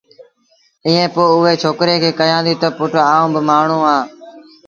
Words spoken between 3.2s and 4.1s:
اُ مآڻهوٚٚݩ اَهآݩ